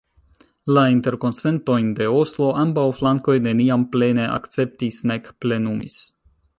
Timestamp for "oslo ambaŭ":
2.21-2.87